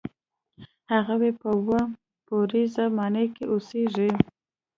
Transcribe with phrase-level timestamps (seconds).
[0.91, 1.81] هغوی په اووه
[2.25, 4.11] پوړیزه ماڼۍ کې اوسېږي.